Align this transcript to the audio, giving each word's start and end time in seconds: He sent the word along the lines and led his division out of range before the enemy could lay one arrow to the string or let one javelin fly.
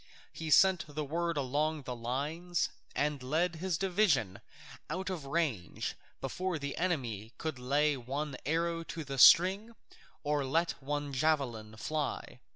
He 0.33 0.49
sent 0.49 0.83
the 0.87 1.05
word 1.05 1.37
along 1.37 1.83
the 1.83 1.95
lines 1.95 2.69
and 2.95 3.21
led 3.21 3.57
his 3.57 3.77
division 3.77 4.41
out 4.89 5.11
of 5.11 5.27
range 5.27 5.93
before 6.21 6.57
the 6.57 6.75
enemy 6.77 7.33
could 7.37 7.59
lay 7.59 7.95
one 7.95 8.35
arrow 8.43 8.81
to 8.85 9.03
the 9.03 9.19
string 9.19 9.75
or 10.23 10.43
let 10.43 10.71
one 10.81 11.13
javelin 11.13 11.77
fly. 11.77 12.39